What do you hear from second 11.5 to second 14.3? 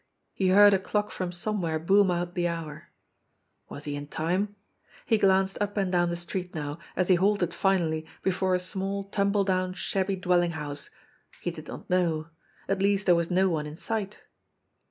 did not know. At least there was no one in sight.